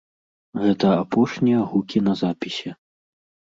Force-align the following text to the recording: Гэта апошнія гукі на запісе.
Гэта 0.63 0.87
апошнія 1.01 1.61
гукі 1.75 2.03
на 2.09 2.17
запісе. 2.25 2.69